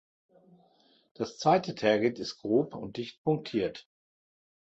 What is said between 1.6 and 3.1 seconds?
Tergit ist grob und